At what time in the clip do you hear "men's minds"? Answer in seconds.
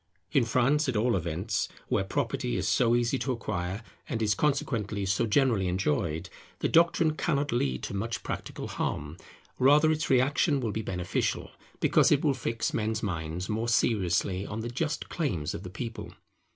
12.73-13.47